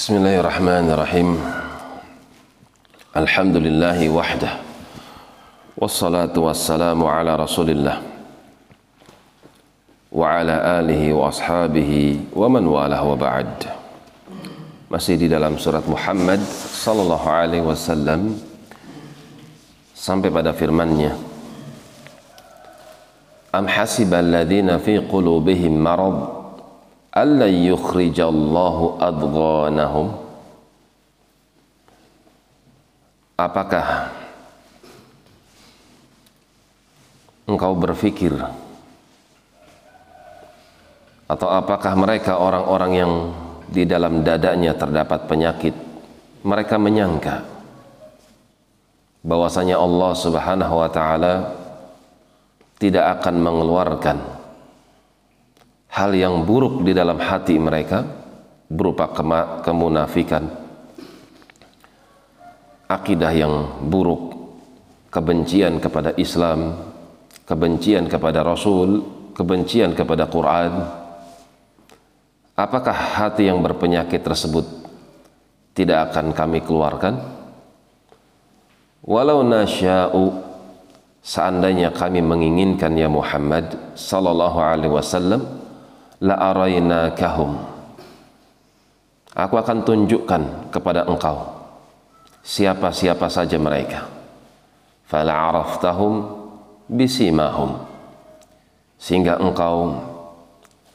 [0.00, 1.28] بسم الله الرحمن الرحيم
[3.20, 4.48] الحمد لله وحده
[5.76, 7.96] والصلاة والسلام على رسول الله
[10.12, 11.92] وعلى آله وأصحابه
[12.32, 13.52] ومن والاه وبعد
[14.88, 16.40] مسيدي دلم سورة محمد
[16.80, 18.40] صلى الله عليه وسلم
[19.92, 21.12] sampai pada firmannya.
[23.52, 26.39] أم حسب الذين في قلوبهم مرض
[27.10, 30.06] alla yukhrijallahu adghanahum?
[33.40, 34.12] Apakah
[37.50, 38.36] engkau berfikir
[41.30, 43.12] atau apakah mereka orang-orang yang
[43.70, 45.74] di dalam dadanya terdapat penyakit
[46.42, 47.46] mereka menyangka
[49.22, 51.34] bahwasanya Allah Subhanahu wa taala
[52.82, 54.16] tidak akan mengeluarkan
[56.00, 58.00] hal yang buruk di dalam hati mereka
[58.72, 59.12] berupa
[59.60, 60.48] kemunafikan.
[62.88, 64.32] Akidah yang buruk
[65.12, 66.88] kebencian kepada Islam
[67.44, 69.04] kebencian kepada Rasul
[69.36, 70.72] kebencian kepada Quran.
[72.56, 74.64] Apakah hati yang berpenyakit tersebut
[75.76, 77.20] tidak akan kami keluarkan?
[79.00, 80.44] Walau nasya'u
[81.24, 85.59] seandainya kami menginginkan ya Muhammad sallallahu alaihi wasallam
[86.20, 87.56] la arainakahum
[89.34, 91.60] aku akan tunjukkan kepada engkau
[92.40, 94.08] siapa-siapa saja mereka.
[95.06, 96.26] Fala araftahum
[96.86, 97.86] bisimahum.
[99.00, 99.96] Sehingga engkau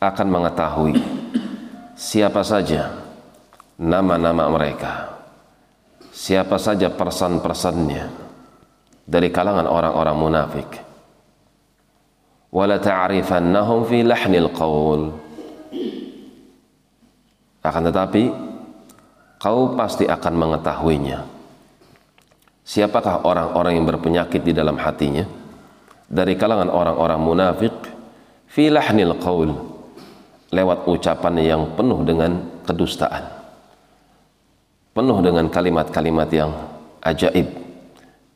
[0.00, 0.96] akan mengetahui
[1.92, 2.96] siapa saja
[3.76, 5.20] nama-nama mereka.
[6.10, 8.04] Siapa saja persan-persannya
[9.04, 10.89] dari kalangan orang-orang munafik
[12.50, 15.14] wala ta'rifannahum fi lahnil qaul.
[17.60, 18.22] Akan tetapi
[19.38, 21.18] kau pasti akan mengetahuinya.
[22.66, 25.26] Siapakah orang-orang yang berpenyakit di dalam hatinya?
[26.10, 27.74] Dari kalangan orang-orang munafik
[28.50, 29.50] fi lahnil qaul
[30.50, 33.22] lewat ucapan yang penuh dengan kedustaan.
[34.90, 36.50] Penuh dengan kalimat-kalimat yang
[37.06, 37.59] ajaib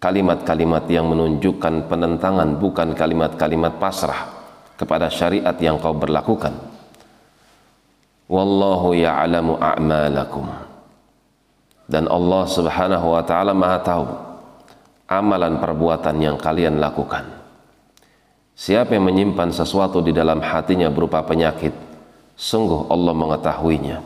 [0.00, 4.32] kalimat-kalimat yang menunjukkan penentangan bukan kalimat-kalimat pasrah
[4.80, 6.56] kepada syariat yang kau berlakukan.
[8.24, 10.48] Wallahu ya'lamu a'malakum.
[11.84, 14.06] Dan Allah subhanahu wa ta'ala maha tahu
[15.04, 17.28] amalan perbuatan yang kalian lakukan.
[18.56, 21.74] Siapa yang menyimpan sesuatu di dalam hatinya berupa penyakit
[22.40, 23.98] sungguh Allah mengetahuinya.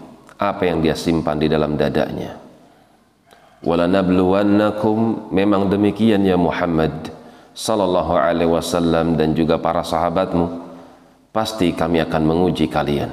[0.43, 2.44] Apa yang dia simpan di dalam dadanya
[3.65, 5.33] walanabluwannakum.
[5.33, 7.11] Memang demikian ya Muhammad
[7.57, 10.63] sallallahu alaihi wasallam dan juga para sahabatmu.
[11.35, 13.11] Pasti kami akan menguji kalian.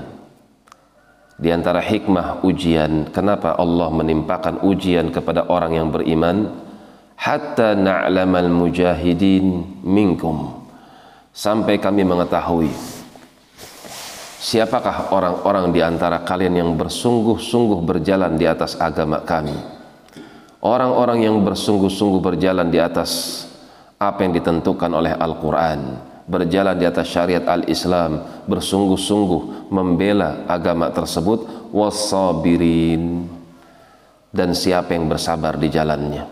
[1.41, 6.53] Di antara hikmah ujian kenapa Allah menimpakan ujian kepada orang yang beriman?
[7.17, 10.61] Hatta na'lamal mujahidin minkum.
[11.33, 12.69] Sampai kami mengetahui
[14.41, 19.53] siapakah orang-orang di antara kalian yang bersungguh-sungguh berjalan di atas agama kami
[20.61, 23.43] orang-orang yang bersungguh-sungguh berjalan di atas
[23.97, 33.27] apa yang ditentukan oleh Al-Quran berjalan di atas syariat Al-Islam bersungguh-sungguh membela agama tersebut wasabirin
[34.31, 36.23] dan siapa yang bersabar di jalannya?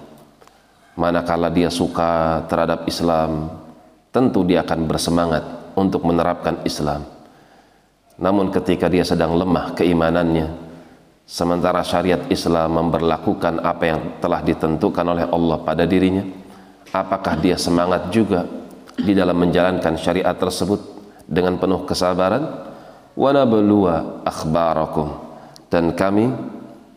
[0.96, 3.52] Manakala dia suka terhadap Islam
[4.10, 5.44] tentu dia akan bersemangat
[5.76, 7.04] untuk menerapkan Islam.
[8.20, 10.69] Namun ketika dia sedang lemah keimanannya
[11.30, 16.26] sementara syariat Islam memberlakukan apa yang telah ditentukan oleh Allah pada dirinya
[16.90, 18.50] apakah dia semangat juga
[18.98, 20.82] di dalam menjalankan syariat tersebut
[21.30, 22.66] dengan penuh kesabaran?
[23.14, 24.26] Wa nabluwa
[25.70, 26.34] dan kami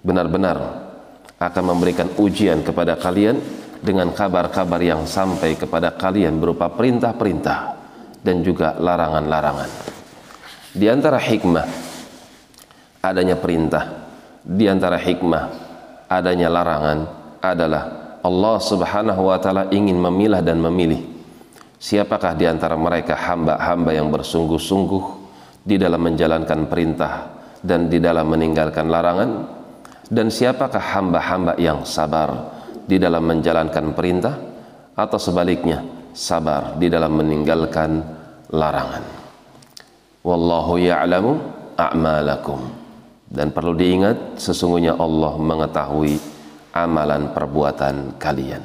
[0.01, 0.59] benar-benar
[1.37, 3.37] akan memberikan ujian kepada kalian
[3.83, 7.59] dengan kabar-kabar yang sampai kepada kalian berupa perintah-perintah
[8.23, 9.71] dan juga larangan-larangan.
[10.73, 11.67] Di antara hikmah
[13.03, 14.12] adanya perintah
[14.43, 15.55] di antara hikmah
[16.11, 16.99] adanya larangan
[17.39, 17.83] adalah
[18.23, 21.03] Allah Subhanahu wa taala ingin memilah dan memilih
[21.79, 25.05] siapakah di antara mereka hamba-hamba yang bersungguh-sungguh
[25.63, 27.13] di dalam menjalankan perintah
[27.63, 29.31] dan di dalam meninggalkan larangan
[30.11, 32.51] dan siapakah hamba-hamba yang sabar
[32.87, 34.35] di dalam menjalankan perintah
[34.99, 38.03] atau sebaliknya sabar di dalam meninggalkan
[38.51, 39.03] larangan.
[40.23, 41.33] Wallahu ya'lamu
[41.79, 42.82] a'malakum
[43.33, 46.21] dan perlu diingat sesungguhnya Allah mengetahui
[46.77, 48.61] amalan perbuatan kalian.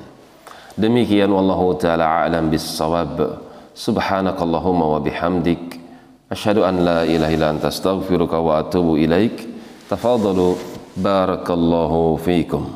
[0.77, 3.47] Demikian wallahu taala alam bissawab.
[3.77, 5.79] Subhanakallahumma wa bihamdik.
[6.27, 9.45] Asyhadu an la ilaha illa anta astaghfiruka wa atubu ilaik.
[9.87, 10.57] Tafadalu
[10.97, 12.65] barakallahu fiikum